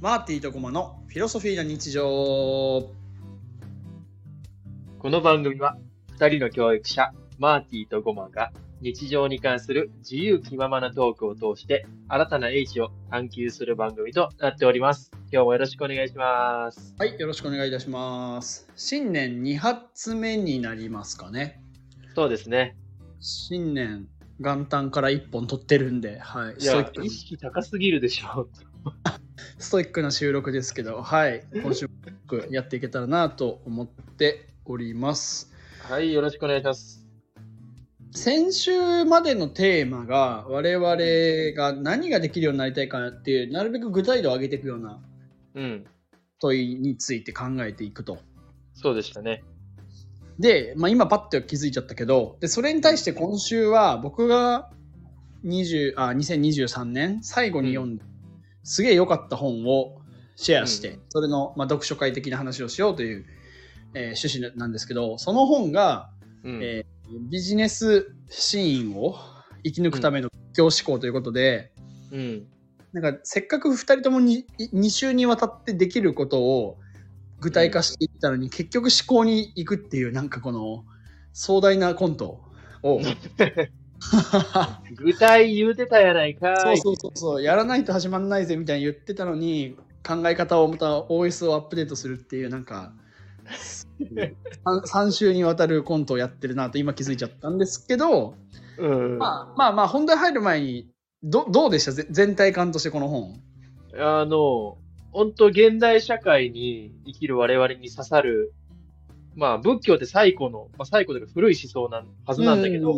[0.00, 2.02] マーティーとコマのフィロソフィーな日常。
[2.02, 2.90] こ
[5.10, 5.76] の番組は
[6.16, 8.50] 2人の教育者マーティーとゴマが
[8.80, 15.10] 日常に関する自由気ままなトークを通して新たな英知を探求する番組となっております。
[15.30, 16.94] 今日もよろしくお願いします。
[16.98, 18.70] はいよろしくお願いいたします。
[18.76, 21.60] 新年2発目になりますかね。
[22.14, 22.74] そうですね。
[23.20, 24.08] 新年
[24.38, 28.48] 元旦から1本取ってるんで、はい、いや意識高すぎるでしょ。
[29.58, 31.92] ストイックな収録ですけど、はい、今週も
[32.50, 35.52] やっていけたらなと思っております。
[35.88, 37.06] はい、よろしくお願いします。
[38.12, 40.96] 先週までのテーマが我々
[41.54, 44.98] が何ができるようになりたいかっていうなるべく具体度を上げていくような
[46.40, 48.18] 問いについて考えていくと。
[48.74, 49.44] そうでしたね。
[50.38, 54.70] で、まあ、今パッと気づいちゃったけどでそれに対して今週は僕が
[55.44, 58.04] 20あ2023年最後に読んだ
[58.62, 60.00] すげえ良かった本を
[60.36, 63.26] シェアして、うん、それの、まあ、読書会的な話をしようという、
[63.94, 66.10] えー、趣旨なんですけどその本が、
[66.44, 69.16] うん、えー、ビジネスシーンを
[69.64, 71.72] 生き抜くための教師考ということで、
[72.12, 72.46] うん、
[72.92, 76.78] なんかせっかく2人ともに2週にわたってできることを
[77.40, 80.84] 具体化していったのに、結局思考に行くっていうなんかこの
[81.32, 82.42] 壮大なコント
[82.82, 83.00] を
[84.96, 87.42] 具体言うてたやないかそうそうそうそう。
[87.42, 92.92] やらないと始まんないぜみたいに言ってたのに考え方をまた OS をアップデートするっていうなんか
[94.64, 98.34] 3, 週にわたるコントをやってるなと今気づいちゃったんですけど、
[98.78, 99.18] うん。
[99.18, 100.88] まあ、まあまあ本題入る前に
[101.22, 101.92] どどうでした？
[101.92, 103.40] 全体感としてこの本。
[103.98, 104.78] あの
[105.12, 108.54] 本当現代社会に生きる我々に刺さる
[109.40, 112.94] まあ、仏教って最古の、まあ、最古というか古い思想なはずなんだけど、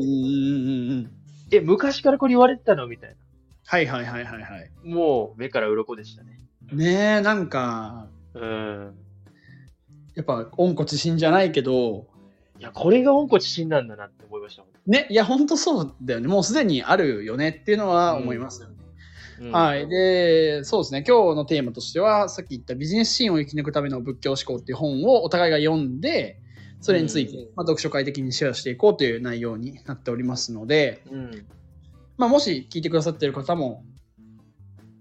[1.52, 3.16] え、昔からこれ言われてたのみたいな。
[3.64, 4.70] はいはいはいはいはい。
[4.82, 6.40] もう目から鱗でしたね。
[6.72, 8.94] ねえ、なんか、うん。
[10.16, 12.08] やっぱ、温故知新じゃないけど、
[12.58, 14.64] いや、これが温故知新なんだなって思いました。
[14.84, 16.26] ね、いや、ほんとそうだよね。
[16.26, 18.74] もうすでにあるよねっていうのは思いますよね。
[19.50, 19.88] はい。
[19.88, 21.04] で、そうですね。
[21.06, 26.38] 今日のテーマとしては、さっき言ったビジネスシーンを生き抜くための仏教思考っていう本をお互いが読んで、
[26.80, 31.46] それについて、うん、まあ、読書会的にシェアしていこうという内容になっておりますので、うん、
[32.18, 33.84] まあ、もし聞いてくださってる方も、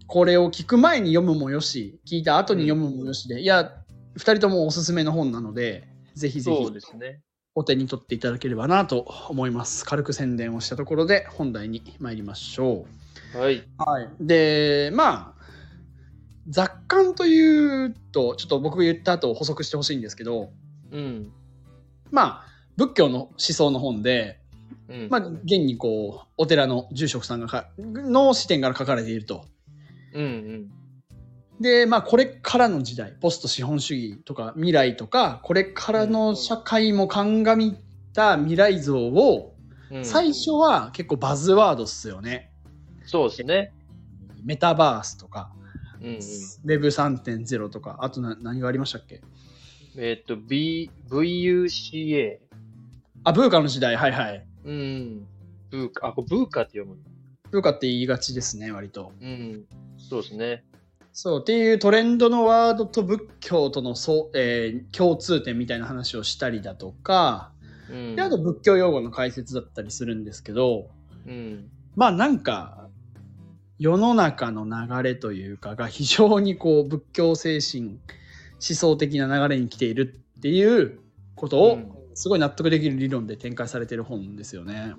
[0.07, 3.73] これを聞く前に読むもよし、聞いた後に読むもよしで、いや、
[4.17, 6.71] 2人ともおすすめの本なので、ぜひぜひ。
[6.71, 7.21] ですね。
[7.53, 9.83] お手に取っていただければなと思います。
[9.85, 13.00] 軽く宣伝をしたところで本題に参りましょう。
[13.33, 15.41] はい、はい、でまあ
[16.49, 20.51] 雑感というとちょっと僕が言った後補足してほしいんですけど、
[20.91, 21.31] うん、
[22.11, 24.39] まあ仏教の思想の本で、
[24.89, 29.45] うん、まあ、現にこうお寺の住職さんがの視点から書かれていると。
[30.13, 30.71] うんうん。
[31.61, 37.77] で、まあ、これからの時代、ポスト資本主義とか未来とか、これからの社会も鑑み
[38.13, 39.55] た未来像を、
[40.03, 42.50] 最初は結構バズワードっすよね。
[43.05, 43.73] そうですね。
[44.43, 45.51] メタバースとか、
[46.01, 49.21] うんうん、Web3.0 とか、あとな何がありましたっけ？
[49.97, 52.37] えっ、ー、と、B、VUCA。
[53.23, 54.47] あ、ブーカの時代、はいはい。
[54.65, 55.27] うん。
[55.69, 56.97] ブーカ、あ、これブーカって読む
[57.51, 59.11] ブーカって言いがちですね、割と。
[59.21, 59.65] うん。
[59.97, 60.63] そうですね。
[61.13, 67.51] そう、っていうトレンドのワードと仏教とのそ、えー、共通点みたいな話をしたりだとか、
[67.89, 70.89] うん、であと仏教用語の解説だったりするんですけど、
[71.27, 72.87] うん、まあなんか
[73.81, 77.97] 世の中の流れというかが非常にこう仏教精神思
[78.59, 80.99] 想的な流れに来ているっていう
[81.33, 81.79] ことを
[82.13, 84.93] すごい納得できる理論で展開されてる本ですよね。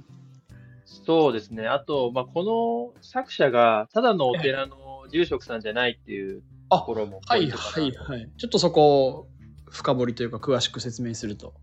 [0.84, 1.68] そうですね。
[1.68, 8.28] あと、まあ、この作者がただのお寺の住職さんじゃないっていうところもはいはいはい。
[8.36, 9.28] ちょっとそこを
[9.70, 11.54] 深掘りというか詳しく説明すると。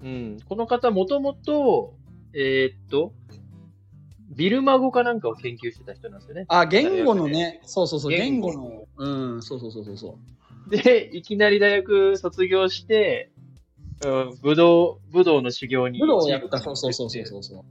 [0.00, 1.96] うん、この方もともと
[2.34, 3.12] えー、っと
[4.30, 6.44] ビルマ語かなんかを研究してた人なんですよね。
[6.48, 10.18] あ、言語のね、そうそうそう、言語の、うん、そうそうそうそうそ
[10.66, 10.70] う。
[10.70, 13.30] で、いきなり大学卒業して、
[14.04, 15.98] うん、武道、武道の修行に。
[15.98, 17.64] 武道やった、そうそうそうそうそ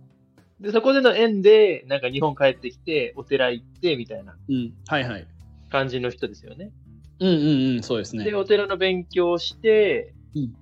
[0.59, 0.63] う。
[0.63, 4.35] で、そこでの縁で、なんか日本帰ってきて、お寺行って、みたいな。
[4.49, 5.27] うん、はいはい。
[5.69, 6.71] 感じの人ですよね。
[7.19, 8.23] うんうんうん、そうですね。
[8.23, 10.55] で、お寺の勉強をして、うん、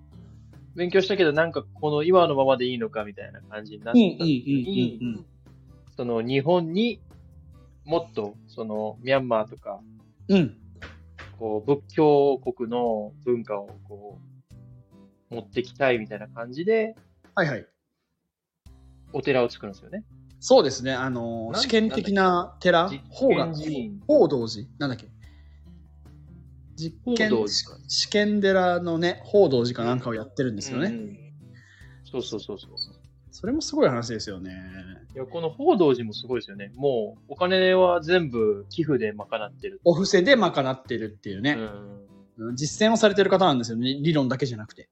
[0.75, 5.25] 勉強したけど、なんかこの今のままでいいのかみたいな感じになったうん、
[5.97, 7.01] その日本に
[7.86, 9.80] もっとそのミャンマーとか、
[10.27, 10.57] うん、
[11.39, 14.19] こう仏教国の文化をこ
[15.31, 16.95] う持ってきたいみたいな感じで、
[17.33, 17.65] はいはい、
[19.13, 20.03] お寺を作るんですよね。
[20.39, 23.51] そうですね、あの試験的な寺、法が
[24.07, 25.07] 法道寺、なんだっけ？
[26.75, 27.31] 実験
[27.88, 30.88] 試験寺のね、報道寺かなんかをやってるんですよね。
[30.88, 31.18] うん、
[32.03, 32.71] そうそうそうそう。
[33.36, 34.54] それもすごい話ですよね。
[35.14, 36.72] いや、この報道寺もすごいですよね。
[36.78, 39.82] もう、お金は全部寄付で賄ってる。
[39.84, 41.58] お布施で賄ってるっていうね、
[42.38, 42.56] うん。
[42.56, 43.94] 実践をされてる方なんですよね。
[43.96, 44.88] 理論だけじゃなくて。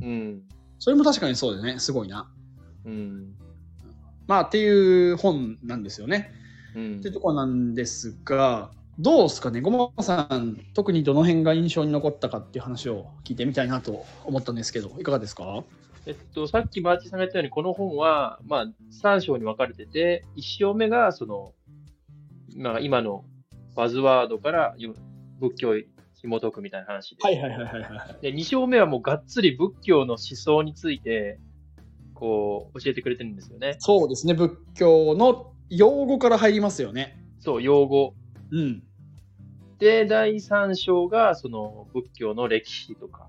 [0.00, 0.42] うん。
[0.78, 2.30] それも確かにそうでね、すごいな。
[2.84, 3.34] うん。
[4.28, 6.30] まあ、っていう本なんですよね。
[6.76, 8.70] うんっていうところなんですが、
[9.00, 15.64] どうですかね、ごまさん、特にどの辺が印象に残ったかっていう話を聞いてみたいなと思ったんですけど、いかがですか？
[16.08, 18.66] えっと、さっきバーチさんが言ったように、この本は、まあ、
[19.02, 21.52] 3章に分かれてて、1章目が、その、
[22.56, 23.26] まあ、今の
[23.76, 24.94] バズワードからよ
[25.38, 25.74] 仏教を
[26.14, 27.16] 紐解くみたいな話で。
[27.22, 28.22] はいはいはいはいはい。
[28.22, 31.38] で、2章目はもうがっつり仏教の思想について、
[32.14, 33.76] こう、教えてくれてるんですよね。
[33.78, 37.22] そうですね、仏教の用語から入りますよね。
[37.38, 38.14] そう、用語。
[38.50, 38.82] うん。
[39.78, 43.28] で、第3章が、その、仏教の歴史とか。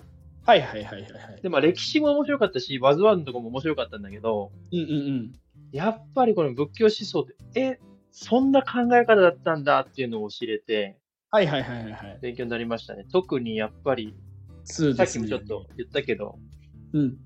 [0.49, 1.41] はいはいはいはいはい。
[1.43, 5.31] で、まあ、歴史も面白かったし、バズワードのとこも面白かったんだけど、うんうんうん。
[5.71, 7.79] やっぱりこの仏教思想って、え、
[8.11, 10.97] そんな考え方だったんだっていうのを知れて、
[11.29, 12.19] はいはいはいはいはい。
[12.19, 13.05] 勉強になりましたね。
[13.11, 14.15] 特にやっぱり、
[14.65, 15.05] 2さっ。
[15.05, 16.39] きもちょっと言ったけど、
[16.93, 17.17] うん。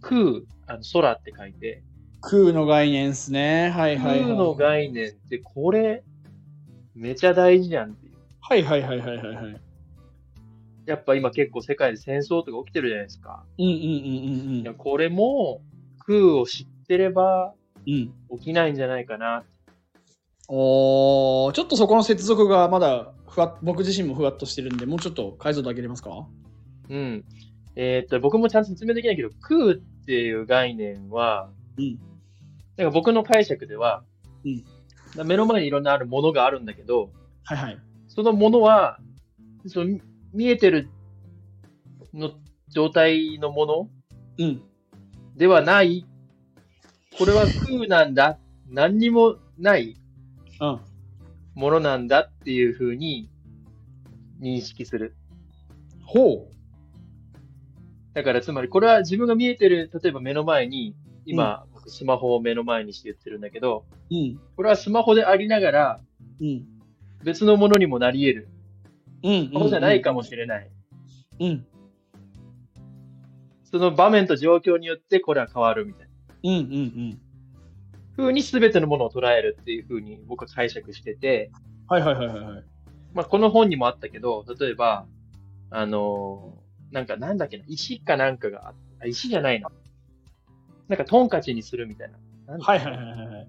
[0.00, 1.84] 空、あの空って書いて、
[2.20, 3.70] 空の概念ですね。
[3.70, 4.22] はいはいはい。
[4.22, 6.02] 空の概念ってこれ、
[6.96, 8.12] めちゃ大事じゃんっていう。
[8.40, 9.60] はいはいはいはいはいはい。
[10.86, 13.44] やっぱ今結構世界で戦争とか起きてるじゃないですか。
[13.58, 15.60] うんうんうんうんいや、これも
[16.06, 17.54] 空を知ってれば
[17.86, 18.12] うん。
[18.30, 18.38] うん。
[18.38, 19.44] 起きないんじゃないかな。
[20.48, 26.26] おーちょっとそこの接続がまだふわ僕自身もふわっとしてるんで、もうちょっと解像度上げれますか？
[26.88, 27.24] うん。
[27.74, 29.74] えーっと、僕もちゃんと説明できないけど、空っ
[30.04, 31.48] ていう概念は、
[31.78, 31.98] うん。
[32.76, 34.04] なんか僕の解釈では、
[34.44, 34.64] うん
[35.24, 37.10] 目の前にいろんなあるものがあるんだけど、
[37.44, 37.78] はいはい。
[38.08, 38.98] そのものは、
[39.66, 40.00] そのみ
[40.32, 40.88] 見えてる
[42.14, 42.30] の
[42.68, 43.90] 状態のもの？
[44.38, 44.62] うん。
[45.36, 46.06] ではない？
[47.18, 48.38] これは空なんだ。
[48.68, 49.96] 何にもない
[50.60, 50.80] うん。
[51.54, 53.28] ものなんだっていうふうに
[54.40, 55.14] 認識する。
[56.04, 56.54] ほう。
[58.14, 60.94] だからつまりこれは自分が見えてる、例えば目の前に、
[61.24, 64.40] 今、僕スマホを目の前にして言ってるんだけど、うん。
[64.56, 66.00] これはスマホでありながら
[66.40, 66.64] うん。
[67.22, 68.48] 別のものにもなり得る。
[69.22, 69.48] うん。
[69.48, 70.70] スマホじゃないかもしれない。
[71.40, 71.66] うん。
[73.64, 76.12] その場面と状況によってこれは変わるみたいな。
[76.44, 76.76] うんうんう
[77.14, 77.20] ん。
[78.16, 81.50] 風に全てのものを捉えるっていう風に僕は解釈してて、
[81.88, 82.64] はいはいはいはいはい。
[83.14, 85.06] まあこの本にもあったけど、例えば、
[85.70, 89.70] あのーなんかなんだっけな、石かなんかがああ、石じゃないな。
[90.88, 92.10] なんかトンカチにするみたい
[92.46, 92.58] な。
[92.58, 93.48] はいはいはいはいはい。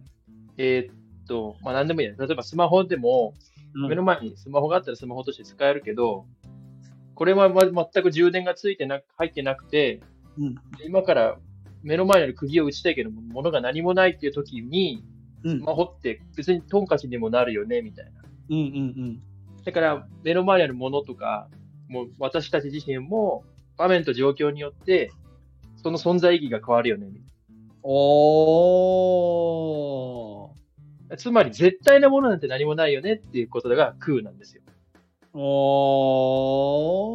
[0.58, 0.96] えーっ
[1.28, 2.14] と、まあなんでもいいや。
[2.18, 6.26] 例えばスマホでも、うん目の前にスマホがあったらスマホとして使えるけど、
[7.16, 10.02] これはま全く充電がついてなく、入ってなくて、
[10.38, 10.56] うん。
[10.86, 11.38] 今から
[11.84, 15.04] 目の前にある釘を打ちたいけど、物が何もないっていう時に、
[15.44, 15.60] うん。
[15.60, 18.12] スマホって別にトンカチにもなるよね、みたいな。
[18.50, 19.22] うんうん
[19.64, 21.48] だから、目の前にあるものとか、
[21.88, 23.46] もう私たち自身も
[23.78, 25.14] 場面と状況によって、
[25.82, 27.24] その存在意義が変わるよね、みたい
[27.84, 30.63] おー。
[31.14, 31.18] な。
[31.18, 34.62] つまり、絶対なものなんて何もないよねっていうことが空なんですよ。
[35.34, 37.08] お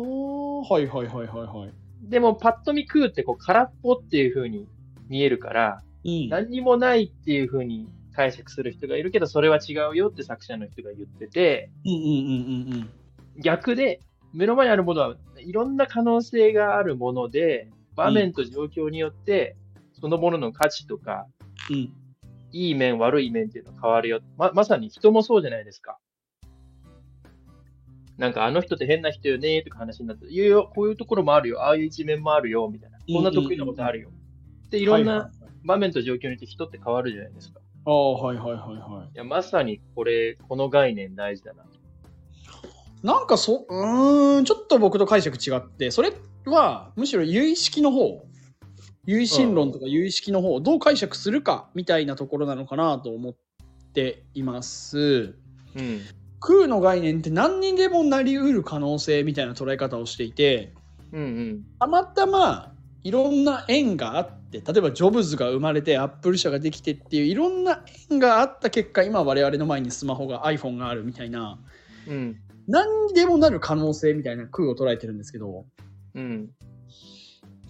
[0.62, 0.72] ー。
[0.72, 1.70] はいはいはいはいはい。
[2.02, 4.66] でも、パッと見空ってこう空っぽっていう風に
[5.08, 6.28] 見えるから、うん。
[6.28, 11.70] 何にもないっていう風に解釈する人がいるけど、それは違うよって作者の人が言ってて。
[13.42, 14.00] 逆で、
[14.32, 19.56] 目の前にあるものはいろんな可能性があるもので、場面と状況によって、
[20.00, 21.26] そのものの価値とか、
[21.70, 21.92] うん。
[22.52, 24.20] いい面、悪い面っていうのは変わるよ。
[24.36, 25.98] ま、まさに人もそうじゃないですか。
[28.16, 31.62] なんかあの人って変な人よねとか話になって、いやいや、こういうところもあるよ。
[31.62, 32.68] ああいう一面もあるよ。
[32.70, 32.98] みたいな。
[32.98, 34.10] こんな得意なことあるよ。
[34.70, 35.30] で、いろんはいな
[35.64, 37.60] 場面と状況によって人って変わるじゃないですか。
[37.84, 41.62] ああ、はいはいはいはいや、まさにこれ、この概念大事だな。
[41.62, 41.66] い。
[43.06, 46.12] なんかそ、うーん、ちょっと僕と解釈違って、それ
[46.44, 48.26] はむしろ有意識の方、
[49.08, 53.34] 有意心論とか有意識の方をどう解釈するかみたいなところなのかなと思っ
[53.94, 55.34] ています。
[55.74, 56.02] うん。
[56.40, 60.74] 空の概念って何にでもなりうる可能性みたいな捉え方をしていて、
[61.10, 61.64] うんうん。
[61.80, 71.58] たまたまいろんな縁があって例えばジョブズが生まれてアップル社ができてっていういろんな縁があった結果今我々の前にスマホが iPhone があるみたいな
[72.06, 72.36] うん。
[72.66, 75.64] 何にでもなる可能性みたいな空を捉えてるんですけど
[76.14, 76.50] うん。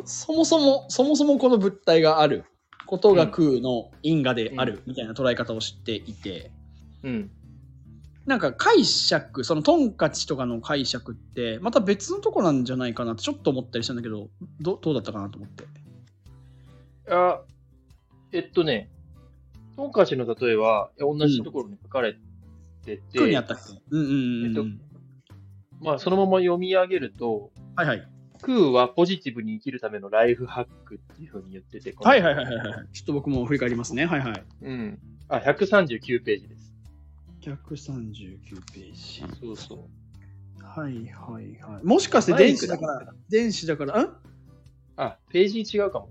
[0.05, 2.45] そもそもそもそもこの物体がある
[2.87, 6.51] ことが空の因果であるみたいな捉え方をしていて、
[7.03, 7.31] うん。
[8.27, 14.29] なんか解釈、そのトンカチとかの解釈って、また別のとこなんじゃないかなってちょっと思ったりしたんだけど、
[14.61, 15.65] どどうだったかなと思って。
[17.11, 17.41] あ、
[18.33, 18.91] えっとね、
[19.77, 22.15] トンカチの例えは、同じところに書かれ
[22.85, 23.81] てて、空にあったっけ？
[23.91, 24.47] うんうんうんうん。
[24.47, 24.65] えっと
[25.81, 28.09] まあ、そのまま読み上げると、はいはい。
[28.43, 32.89] 空はポジティブに生きるためのライフハックっていうふうに言ってて、はいはいはいはいはい。
[32.93, 34.07] ちょっと僕も振り返りますね。
[34.07, 34.45] はいはい。
[34.63, 34.99] うん。
[35.29, 36.75] あ、139ページです。
[37.43, 38.39] 139
[38.73, 39.25] ページ。
[39.41, 39.79] そうそう。
[40.63, 41.85] はいはいはい。
[41.85, 44.17] もしかして電子だから、電子だから、ん？
[44.97, 46.11] あ、ページ違うかも。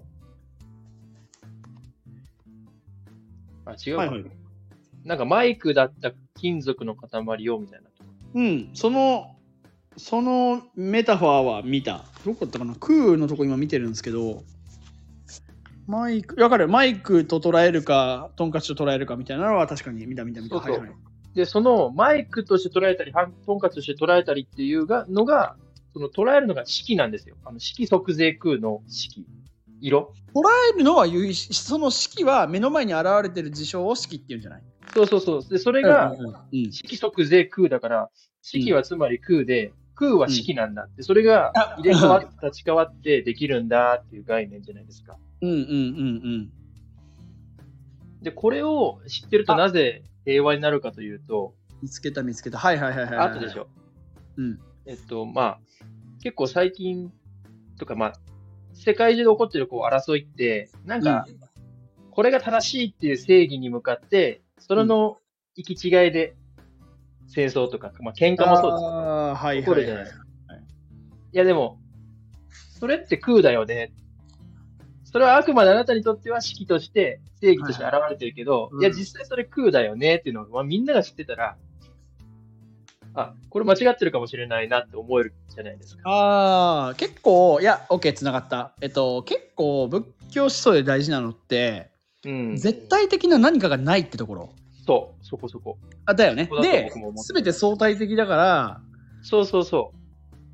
[3.65, 4.25] あ、違うか、はいはい。
[5.03, 7.89] なんかマイクだった金属の塊をみたいな。
[8.33, 9.36] うん、その、
[9.97, 12.05] そのメタファーは見た？
[12.25, 12.75] どこだったかな？
[12.75, 14.43] 空のとこ今見てるんですけど、
[15.87, 16.67] マイク、わかる？
[16.67, 20.55] マイクと捉えるか、トンカチと捉えるかみたいなのは確かに見た見た見た。
[20.57, 20.97] そうそうはいはい。
[21.33, 23.11] で、そのマイクとして捉えたり、
[23.45, 25.55] トンカツとして捉えたりっていうがのが、
[25.93, 27.35] その捉えるのが色なんですよ。
[27.43, 29.25] あの色即税空の色。
[29.79, 30.41] 色捉
[30.73, 31.05] えるのは
[31.51, 34.63] その式は目の前に現れてる事象を式っていうんじゃない？
[34.93, 35.43] そうそうそう。
[35.47, 36.15] で、それが
[36.51, 38.09] 色即税空だから、
[38.41, 45.17] 色はつまり空で、空は色なんだって、それがあ入れ替わって立ち替わってできるんだっていう概念じゃないですか。
[45.41, 45.69] うんうんうんう
[46.37, 46.51] ん。
[48.21, 52.57] で、これを知ってるとなぜ平和になるかというと、見つけた見つけた。
[52.57, 53.27] はいはいはいはいはい。
[53.29, 53.67] あとでしょ。
[54.37, 54.59] うん。
[54.85, 55.59] えっと、まあ、
[56.21, 57.11] 結構最近
[57.79, 58.13] とか、まあ、
[58.73, 61.25] 世界中で起こってるこう争いって、なんか、
[62.11, 65.17] これが正しいっていう正義に向かって、それの
[65.55, 66.35] 行き違いで
[67.27, 70.23] 戦争とか、まあ、喧嘩もそうですあーはい起こはいはいるじゃないですか。
[71.33, 71.79] いや、でも、
[72.79, 73.91] それって空だよね。
[75.03, 81.57] それはあくまであなたにとっては式として、正義として現れてるけど、うんいや、実際それ空だよねっていうのを、まあ、みんなが知ってたら、
[83.13, 86.09] あ、これ間違ってるかもしれないなって思えるじゃないですか。
[86.09, 88.73] ああ、結構、いや、OK、つながった。
[88.81, 91.89] えっと、結構、仏教思想で大事なのって、
[92.25, 92.55] うん。
[92.57, 94.49] 絶対的な何かがないってところ。
[94.87, 95.77] そう、そこそこ。
[96.05, 98.81] あだよねですべて相対的だから、
[99.21, 99.91] そうそうそ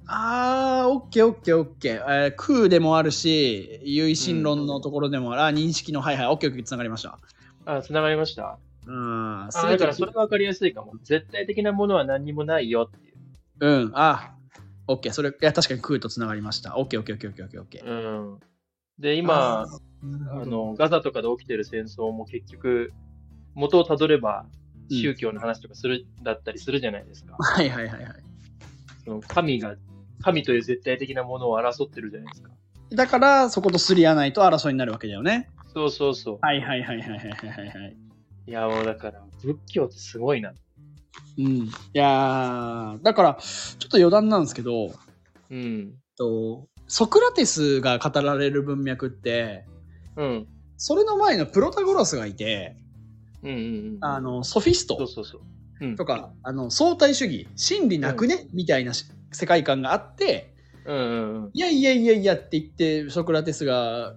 [0.07, 1.77] あー、OK、OK、OK。
[1.85, 5.41] えー空でもあるし、唯心論のところでもある。
[5.43, 7.19] あー、認識の、はいはい、OK、OK、つながりました。
[7.67, 7.71] う。
[7.71, 8.57] あ、繋がりました。
[8.85, 10.93] うん、だからそれがわかりやすいかも。
[11.03, 13.15] 絶対的なものは何にもないよっていう。
[13.59, 14.33] うん、あ、
[14.87, 16.71] OK、それ、いや、確かに空とつながりました。
[16.71, 17.85] OK、OK、OK、OK、OK。
[17.85, 17.93] う
[18.35, 18.39] ん。
[18.99, 22.91] で、今、あーあ、の、ガザとかで起きてる戦争も結局、
[23.55, 24.45] 元をたどれば
[24.89, 27.35] 宗教の話とかする、だったりするじゃないですか。
[27.39, 28.13] はいはいはいはい。
[29.05, 29.75] その神が、
[30.21, 32.51] 神という絶対的なものを争ってるじゃないですか。
[32.91, 35.49] だから、そことすり合わないと争いになるわけだよね。
[35.73, 36.37] そうそうそう。
[36.41, 37.25] はいはいはいはいはいは
[37.87, 37.97] い
[38.47, 38.51] い。
[38.51, 40.53] や、もうだから、仏教ってすごいな。
[41.37, 41.45] うん。
[41.45, 44.93] いやだから、ちょっと余談なんですけど、
[45.49, 45.95] うん。
[46.17, 49.65] と、ソクラテスが語られる文脈って、
[50.15, 50.47] うん。
[50.77, 52.77] それの前のプロタゴロスがいて、
[53.43, 53.97] うんうんうん。
[54.01, 55.39] あの、ソフィストそうそ
[55.81, 55.95] うん。
[55.95, 60.53] とか、あの、相対主義、真理なくね、みたいなし世界観があって、
[60.85, 61.51] うんうんうん。
[61.53, 64.15] いやいやいやいやって言って、ソクラテスが、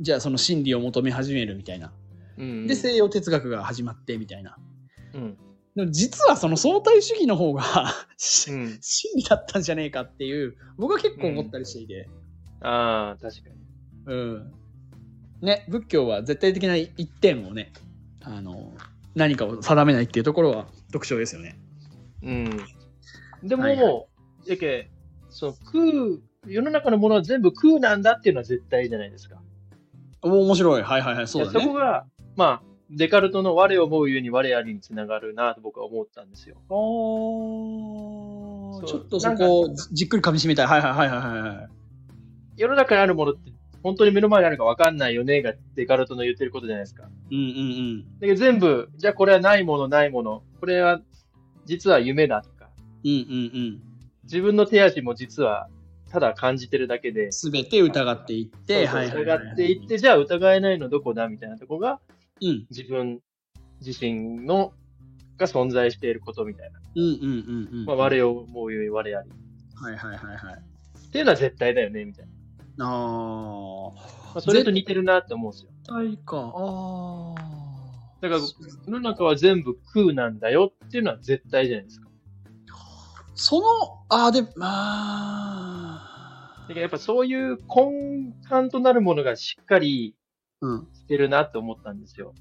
[0.00, 1.92] じゃあその真理を求め始めるみたいな。
[2.38, 4.56] うんうん、で、西洋哲学が始まってみたいな。
[5.14, 5.36] うん。
[5.74, 7.62] でも実はその相対主義の方が
[8.48, 8.78] うん。
[8.80, 12.08] 真理だったんじゃねえかっていう、僕は結構思ったりしていて。
[12.60, 13.56] ああ、確かに。
[14.06, 14.52] うん。
[15.40, 17.72] ね、仏教は絶対的な一点をね、
[18.24, 18.72] あの、
[19.14, 21.58] 何かを定めないっていうところは特徴ですよね。
[22.22, 22.60] うん。
[23.42, 24.04] でも、はいは
[24.46, 24.90] やけ、
[25.30, 29.36] その空、世の中のものは全部空なんだっていうのは絶対じゃないですか。
[30.22, 30.82] お面白い。
[30.82, 31.28] はいはいはい。
[31.28, 31.80] そうだいやそこね。
[31.80, 36.56] が、まあ、デカルトの我を思うゆえに我ありにつながるなと僕は思ったんですよ。
[36.68, 40.66] そうおーちょっとそこをじっくり噛み締めたい。
[40.66, 41.68] はいはいはいはいはい。
[42.56, 43.50] 世の中にあるものって
[43.82, 47.04] 本当に目の前にあるか分かんないよねがデカルトの言ってることじゃないですか。
[47.30, 47.48] うんうんう
[47.98, 48.04] ん。
[48.20, 50.42] だけど全部、じゃあこれはないものないもの。
[50.60, 51.00] これは
[51.64, 52.70] 実は夢だとか、
[53.04, 53.82] うんうんうん。
[54.24, 55.68] 自分の手足も実は
[56.10, 62.00] ただ感じてるだけで、すべて疑っていって、はい疑っていって、じゃあ疑えないのどこだみたいなとこが
[62.40, 63.20] うん自分
[63.84, 64.72] 自身の
[65.38, 66.78] が存在していることみたいな。
[66.94, 67.84] うんうんうんうん。
[67.86, 69.30] まあ、我を思うように我あり。
[69.74, 70.54] はいはいはいはい。
[71.08, 72.32] っていうのは絶対だよね、みたいな。
[72.78, 73.90] ああ。
[74.34, 75.70] まあ、それと似てるなって思うんですよ。
[75.86, 76.52] 対か。
[76.54, 77.62] ああ。
[78.20, 82.08] だから、世の中は全部空なんだよっていうのは絶対じゃないですか。
[83.34, 83.64] その、
[84.08, 86.12] ああ、で、まあ
[86.62, 90.14] だからやっぱそういう根幹となるものがしっかり
[90.60, 90.88] うん。
[90.94, 92.34] してるなって思ったんですよ。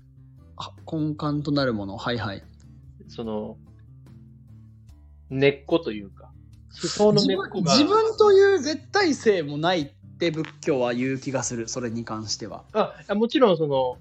[0.55, 1.97] あ、根幹となるもの。
[1.97, 2.43] はいはい。
[3.07, 3.57] その、
[5.31, 6.31] 根っこというか、
[6.69, 7.49] 思想の自根っこが。
[7.49, 12.63] 分自分という絶対性もないって仏教は言う気がする、それに関しては。
[12.73, 13.97] あ、あもちろんその、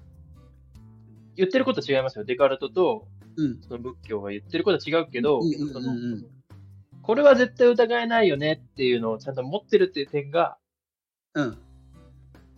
[1.35, 2.25] 言ってることは違いますよ。
[2.25, 3.61] デカルトと、うん。
[3.63, 5.41] その仏教が言ってることは違うけど、
[7.01, 10.57] これは絶対疑えないよねっていうのをちゃんと持ってるっていう点が、
[11.33, 11.57] うん。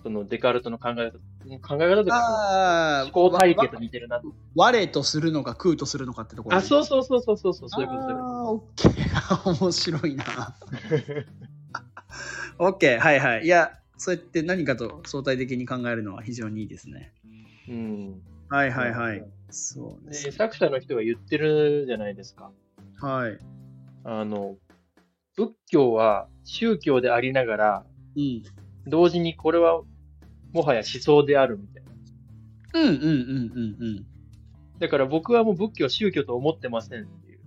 [0.02, 4.22] そのデカルトの考え方、考え方とか、ああ、思考体系と似てるな。
[4.56, 9.50] 我とするのか空とするのかってところ、あ、そうそうそうそうそうそう、そういうこと、ああ、オッケー。
[9.64, 10.26] 面白いな。
[12.60, 13.00] オッケー。
[13.00, 13.46] はいはい。
[13.46, 17.14] いや、そうやって何かと相対的に考えるのは非常にいいですね。
[17.68, 17.74] と。
[17.74, 18.22] うん。
[18.50, 19.26] はいはいはい。
[19.50, 20.32] そうですで、。
[20.32, 22.52] 作者の人が言ってるじゃないですか。
[23.00, 23.38] はい。
[24.04, 24.58] あの、
[25.36, 28.44] 仏教は宗教でありながら、うん。
[28.86, 29.82] 同時にこれは
[30.52, 32.82] もはや思想であるみたいな。
[32.82, 34.06] うんうんうんうん
[34.80, 37.40] だから僕はもう仏教を宗教と思ってませんっていう。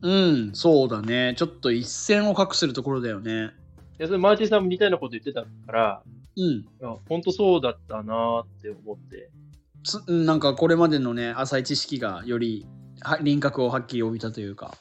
[0.00, 0.12] うん。
[0.12, 1.34] うん、そうだね。
[1.36, 3.50] ちょっと一線を画するところだよね。
[3.98, 6.02] でそれマーティさんも似たようなこと言ってたから、
[6.36, 6.42] うん。
[6.44, 9.30] いや本当そうだったなーって思って。
[9.84, 12.66] つうんなんかこれまでのね、浅い知識がより
[13.00, 14.74] は輪郭をはっきり帯びたというか、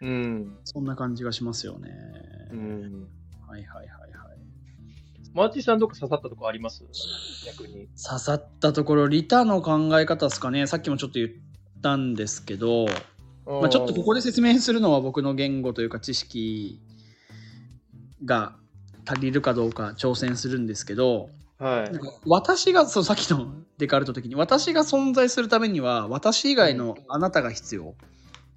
[0.00, 0.56] うん。
[0.64, 1.90] そんな感じがしますよね。
[2.52, 3.08] うん。
[3.46, 4.10] はいはいはいはい。
[5.32, 6.84] マーティさんどっか刺さったとこあります？
[7.46, 7.88] 逆に。
[8.02, 10.66] 刺さったところ、リタの考え方ですかね。
[10.66, 11.30] さっきもちょっと言っ
[11.82, 12.86] たんですけど、
[13.46, 16.80] まあ、ちょっとここで説明するのは僕の言語というか知識
[18.24, 18.56] が
[19.06, 21.28] 足りるかどうか挑戦するんですけど、
[21.58, 21.92] はい
[22.26, 27.94] 私がそうさっきのデカルト的に私が存在するためには私以外のあなたが必要。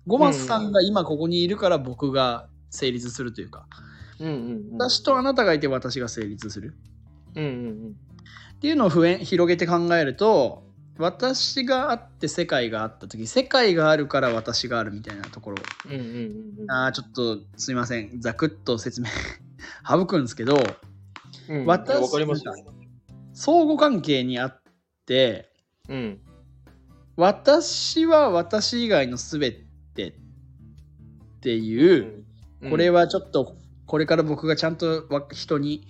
[0.08, 3.66] ゴマスさんが今ここにいるから僕が成立するというか、
[4.20, 4.78] うんうんうん。
[4.78, 6.76] 私とあなたがいて私が成立する
[7.36, 7.96] うんうん
[8.56, 10.64] っていうのを広げて考えると
[10.98, 15.92] 私があって世界があった時世界があるから私があるみたいなところうん。
[15.92, 16.06] うんうん
[16.63, 16.72] うん。
[16.72, 19.08] あーちょっとすいませんざくっと説明
[19.88, 20.58] 省くんですけど
[21.50, 21.96] うん、私。
[23.34, 24.62] 相互関係にあっ
[25.06, 25.50] て
[25.89, 26.20] うん。
[27.15, 29.54] 私は私以外の全
[29.96, 30.13] てっ
[31.41, 32.26] ていう、
[32.70, 33.56] これは、はちょっと
[33.88, 35.88] これから僕がちゃんとわ人に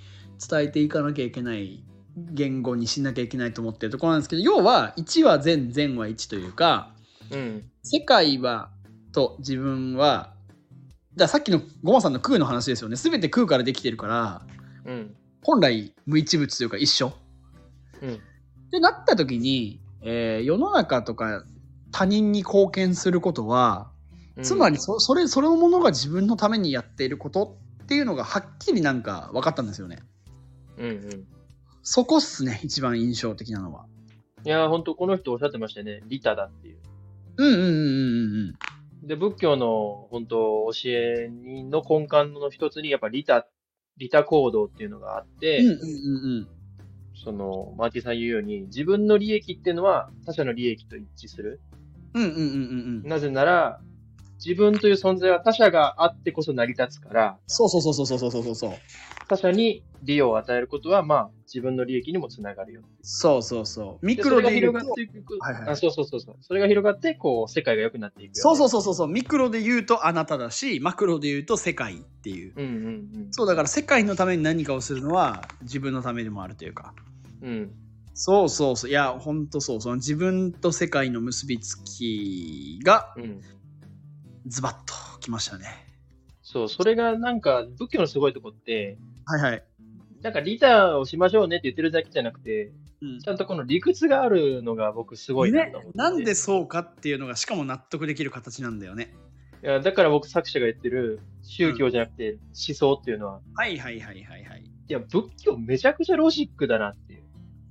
[0.48, 1.84] 伝えていかなきゃいけない
[2.16, 6.94] 言語にしなきゃいけないと思ってるところなんですけど要は1は善善は1というか
[7.32, 7.70] うん。
[7.84, 8.70] 世界は
[9.12, 10.34] と自分は
[11.18, 14.42] ださっきのゴマさんの空の話ですよね全て空からできてるから
[14.86, 15.16] うん。
[15.44, 17.14] 本来無一物というか一緒
[18.02, 18.14] うん。
[18.14, 18.18] っ
[18.72, 21.44] てなった時に、えー世の中とか
[21.92, 23.90] 他人に貢献することは
[24.42, 30.00] つまりそそれそれのものが自分のためにやっていることっていうのがはっきりなんか分かったんですよね。
[30.78, 31.28] うんうん。
[31.82, 33.86] そこっすね一番印象的なのは。
[34.46, 36.02] いやー、本当この人おっしゃってましたよね。
[36.06, 36.78] リタだっていう。
[37.38, 37.74] うんうんうんうんう
[38.52, 38.56] ん。
[39.08, 43.48] で、仏教の本当教えの根幹の一つに、やっぱリタ、
[43.98, 46.48] リタ行動っていうのがあって、うんうんうん
[47.24, 51.60] その、マーティさん言うように、自分の利益っていうのは他者の利益と一致する。
[52.14, 52.42] うんうんうんうん
[53.04, 53.10] うん。
[53.10, 53.82] なぜなら、
[54.38, 58.72] 自分という存在は他者があってこそ成り立つから、そうそうそうそうそうそうそうそう。
[59.28, 62.82] 他者に利を与えることは、まあ、自分の利益にもつながるよ。
[63.02, 64.06] そうそうそう。
[64.06, 65.38] ミでクロで言うとが広がっていく。
[65.40, 66.36] はいはいあそうそうそうそう。
[66.42, 72.54] それが広がって、こう、世界が良くなっていくよ、そうそうそうそうそうミクロで言うとあなただしマクロで言うと世界っていう。
[72.56, 76.94] うんうんそうだから世界のために何かをするのは自分のためでもあるというか。
[77.42, 77.50] うん。
[77.50, 77.72] うん。
[78.14, 78.90] そうそうそう。
[78.90, 79.82] いや、ほんとそう。
[79.82, 83.42] その自分と世界の結びつきがうん。
[84.48, 85.66] ズバッときましたね。
[86.42, 89.64] そう、それがなんか、仏教のすごいとこって、はいはい。
[90.22, 99.14] なんかリターをしましょうねって言ってるだけじゃなくて、うんちゃんとこの理屈があるのが僕すごいなねと思って、なんでそうかっていうのがしかも納得できる形なんだよね。
[99.64, 102.38] いや、だから僕作者が言ってる宗教じゃなくて
[102.68, 104.64] 思想っていうのは、はいはいはいはいはい。
[104.64, 107.24] いや、仏教めちゃくちゃロジックだなっていう。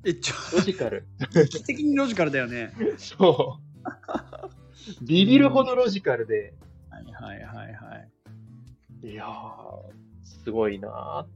[0.04, 1.06] え、ちょ、ロジカル。
[1.34, 2.72] 劇的にロジカルだよね。
[2.98, 5.04] そう。
[5.04, 6.54] ビビるほどロジカルで、
[6.90, 7.96] はいはいはいは
[9.02, 9.08] い。
[9.08, 11.35] いやー、すごいなーって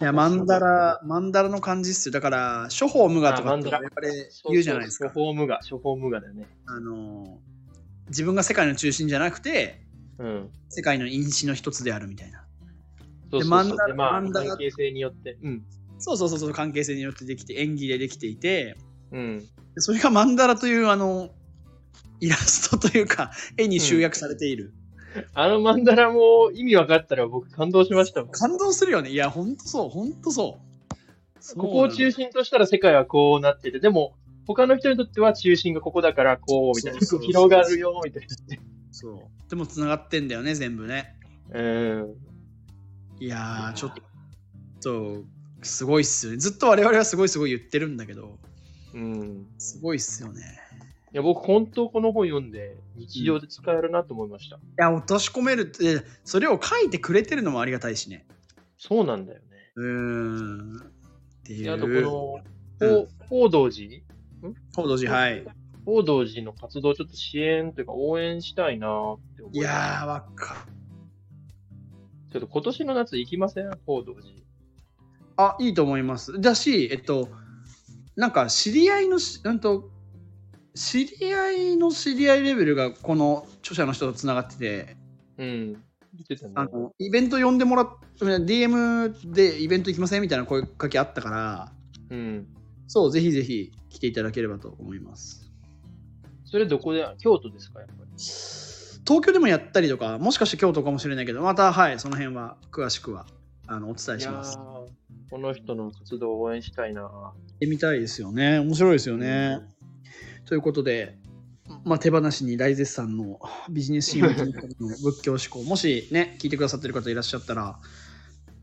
[0.00, 2.12] いや、マンダラ、マンダラの感じっすよ。
[2.12, 4.08] だから、処方無我とかってやっぱり
[4.48, 5.10] 言うじゃないですか。
[5.10, 6.46] 処方無我、処方無我だよね。
[6.66, 7.38] あの、
[8.08, 9.82] 自分が世界の中心じゃなくて、
[10.18, 10.50] うん。
[10.70, 12.44] 世界の因子の一つであるみたいな。
[13.30, 15.36] そうそうそうマンダラで、まあ、マンダラ関係性によって。
[15.42, 15.62] うん。
[15.98, 18.78] そうそうそうそう、関係性によってできて、演技でできていて、
[19.12, 19.38] うん。
[19.74, 21.28] でそれがマンダラというあの、
[22.20, 24.72] イラストというか、絵に集約されている。
[25.34, 28.30] あのマンダラも意味分かったら僕感動しましたもん。
[28.32, 29.10] 感動するよね。
[29.10, 30.58] いや、ほんとそう、ほんとそ
[31.54, 31.56] う。
[31.56, 34.14] ここを中心としたら世界はこうなってて、でも、
[34.46, 37.00] 他の人にとっては中心がここだからこう、みたいな。
[37.00, 38.28] そうそうそう広がるよ、みたいな。
[38.90, 39.50] そう。
[39.50, 41.16] でも繋がってんだよね、全部ね。
[41.52, 42.14] うん。
[43.18, 43.94] いやー、ちょっ
[44.80, 45.24] と、
[45.62, 46.38] すごいっすよね。
[46.38, 48.38] ずっと我々はすごいすごい言ってるんだけど、
[48.94, 49.46] うん。
[49.58, 50.42] すごいっすよね。
[51.12, 54.56] いや、僕、本当この本読んで、日常で使えるなと思いました。
[54.56, 58.26] いや、落とし込めるって、それを書いてくれてるのもありがたいしね。
[58.78, 59.44] そうなんだよね。
[59.76, 60.76] うーん。
[60.76, 60.82] っ
[61.44, 61.64] ていう。
[61.64, 64.00] であと、この、うん報報道寺
[64.74, 65.44] 報道寺、はい。
[65.84, 70.60] 報道寺の活動をちょっと支援というか応援したいなって思いやー、わかる。
[72.32, 73.70] ちょっと今年の夏行きません？
[73.84, 74.24] 報道寺。
[75.36, 76.40] あ、いいと思います。
[76.40, 77.28] だし、えっと、
[78.16, 79.89] なんか知り合いのし、うんと、
[80.80, 84.96] 知り合いの知り合いレベルがこの著者の人とつながってて、
[85.36, 85.82] うん。
[86.26, 86.52] てたね。
[86.54, 87.88] あのイベント呼んでもらっ
[88.18, 91.72] DM でイベント行きませんみたいな声かけあったから、
[92.08, 92.46] うん。
[92.88, 95.52] そう、ぜひぜひ来ていただければと思います。
[96.46, 98.10] それどこで、京都ですか、やっぱり？
[99.06, 103.26] 東京でもやったりとか、もしかして京都かもしれないけど、また、はい、その辺は詳しくは
[103.66, 104.56] あのお伝えします。
[104.56, 104.60] ー
[105.30, 108.58] この人の活動を応援したいな行ってみたいですよね。
[108.58, 109.60] 面白いですよね。
[110.44, 111.18] ということで、
[111.84, 113.38] まあ、手放しに大絶賛の
[113.70, 117.78] ビジネスシーンの仏教思考、もしね、聞いてくださってる方いらっしゃったら、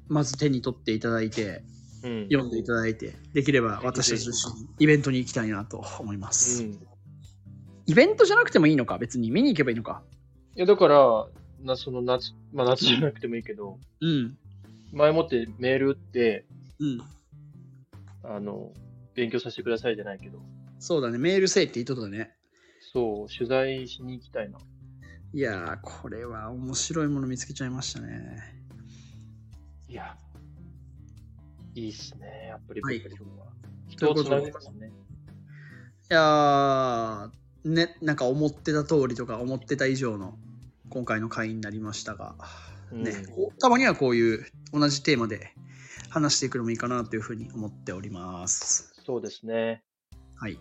[0.07, 1.63] まず手に取っていただいて、
[2.03, 2.23] うん。
[2.25, 6.63] 読んでいただいて、できれば私たちと一緒にイベントに行きたいなと思います。
[6.63, 6.73] うん。
[6.73, 6.77] い
[7.87, 10.03] イベントじゃなくてもいいのか、別に見に行けばいいのか？
[10.55, 11.27] や、だから、
[11.63, 14.37] なその夏、まあ夏じゃなくてもいいけど、うん。
[14.91, 16.45] 前もってメール打って、
[16.79, 17.01] うん。
[18.23, 18.73] あの、
[19.15, 20.39] 勉強させてくださいじゃないけど、
[20.79, 22.35] そうだね、メールせえって言っとったね。
[22.93, 24.59] そう、取材しに行きたいな。
[25.33, 28.63] いやー、これは面白いもの見つけちゃいましたね。
[29.89, 30.17] いや、
[31.75, 33.01] いいっすね、やっぱりはい。
[33.87, 34.87] 人をつなげますね。
[36.09, 37.29] いやー、
[37.65, 40.37] ね、なんか思ってた通りとか思ってた以上の
[40.89, 42.35] 今回の回になりましたが、
[42.91, 43.11] うんね、
[43.59, 45.53] たまにはこういう同じテーマで
[46.09, 48.93] 話していくのもいいかなというふうに思っております。
[49.05, 49.83] そうですね。
[50.39, 50.59] はい。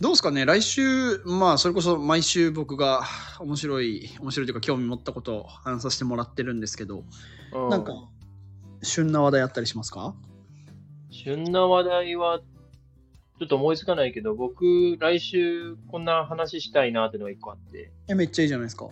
[0.00, 0.46] どうですかね？
[0.46, 3.02] 来週、まあ、それこそ毎週僕が
[3.38, 7.04] 面白い、面白いというか興味持ったことを話させてもらってるんですけど、
[7.52, 7.92] うん、なんか、
[8.82, 10.14] 旬な話題あったりしますか？
[11.10, 12.40] 旬な話題は、
[13.38, 18.88] ちょっと思いつかないけど、僕、来週こんな話したいなっていうのが一個あって、え、めっちゃいいじゃないですか。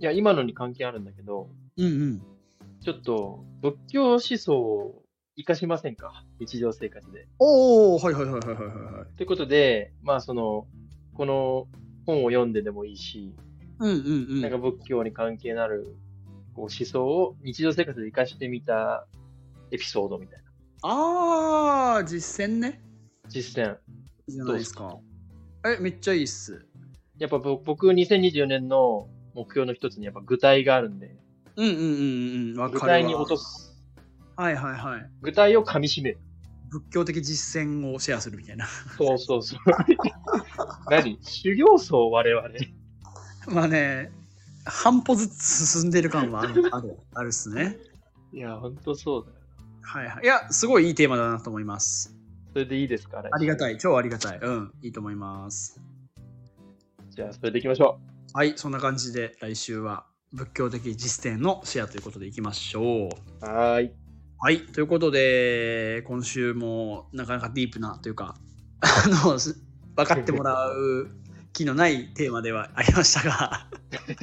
[0.00, 2.22] いや、今のに関係あるんだけど、うんうん。
[2.80, 5.02] ちょっと仏教思想を
[5.36, 6.24] 活かしませんか？
[6.38, 7.26] 日常生活で。
[7.38, 8.66] おー、はいはいはいはいはい
[8.98, 9.16] はい。
[9.16, 10.66] ということで、まあその、
[11.14, 11.68] この
[12.06, 13.34] 本を読んででもいいし、
[13.78, 14.40] うんうんうん。
[14.42, 15.96] なんか仏教に関係のある
[16.54, 19.06] こう思想を日常生活で活かしてみた
[19.70, 20.44] エピソードみたいな。
[20.82, 22.82] あー、実践ね。
[23.28, 23.74] 実践。
[23.74, 23.76] い
[24.28, 24.98] いじゃないですか。
[25.64, 26.66] え、めっちゃいいっす。
[27.18, 31.16] やっぱぼ僕2024年の目標の一つにやっぱ具体があるんで、
[31.56, 32.70] うんうんうんうん。
[32.72, 33.71] 具体に落とす。
[34.36, 35.10] はいはいはい。
[35.20, 36.18] 具体を噛み締める。
[36.70, 38.66] 仏教的実践をシェアするみたいな。
[38.96, 39.58] そうそうそう。
[40.90, 41.18] 何？
[41.22, 42.48] 修行僧我々。
[43.48, 44.10] まあね、
[44.64, 47.76] 半歩ずつ進んでる感はある、ある、あるっすね。
[48.32, 49.36] いや、ほんとそうだよ。
[49.82, 50.24] はいはい。
[50.24, 52.16] いや、すごいいいテーマだなと思います。
[52.52, 53.74] それでいいですかありがたい。
[53.74, 53.78] い。
[53.78, 54.38] 超ありがたい。
[54.40, 55.80] うん、いいと思います。
[57.10, 58.00] じゃあ、それでいきましょ
[58.32, 62.84] はい、そんな感じで来週は仏教的実践のシェアということでいきましょう。
[63.06, 63.44] う。
[63.44, 64.01] はーい。
[64.44, 68.34] はい、ということで、今週もなかなかディープなというか、
[68.80, 69.62] あの、す
[69.94, 71.10] 分かってもらう
[71.52, 73.68] 気のないテーマではありましたが、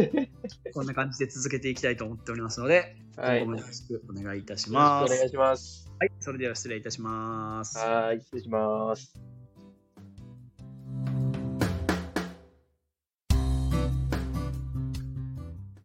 [0.76, 3.40] こんな感じで続けていきたいと思っておりますので、はい。
[3.44, 5.16] 今後もよろしくお願いいたします。
[5.16, 5.90] 願いします。
[5.98, 7.78] はい、それでは失礼いたします。
[7.78, 8.20] はーい。
[8.20, 9.39] 失礼します。